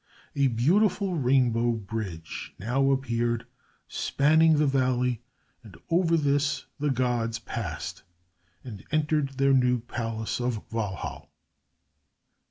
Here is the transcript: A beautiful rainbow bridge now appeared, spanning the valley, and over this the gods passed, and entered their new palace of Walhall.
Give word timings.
A 0.35 0.47
beautiful 0.47 1.13
rainbow 1.13 1.73
bridge 1.73 2.55
now 2.57 2.89
appeared, 2.89 3.45
spanning 3.87 4.55
the 4.57 4.65
valley, 4.65 5.21
and 5.61 5.77
over 5.91 6.17
this 6.17 6.65
the 6.79 6.89
gods 6.89 7.37
passed, 7.37 8.01
and 8.63 8.83
entered 8.91 9.37
their 9.37 9.53
new 9.53 9.79
palace 9.81 10.39
of 10.41 10.63
Walhall. 10.73 11.29